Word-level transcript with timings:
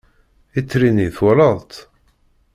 Itri-nni 0.59 1.07
twalaḍ-t? 1.15 1.73